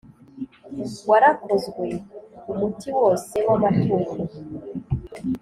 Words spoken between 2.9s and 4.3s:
wose w amatungo